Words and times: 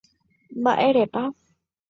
Mba'érepa 0.59 1.23